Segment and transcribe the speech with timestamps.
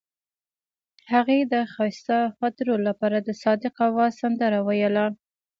[1.11, 5.05] هغې د ښایسته خاطرو لپاره د صادق اواز سندره ویله.